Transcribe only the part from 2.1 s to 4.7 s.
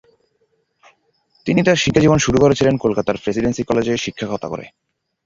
শুরু করেছিলেন কলকাতার প্রেসিডেন্সি কলেজে শিক্ষকতা করে।